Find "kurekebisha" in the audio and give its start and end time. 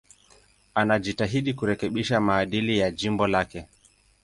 1.53-2.19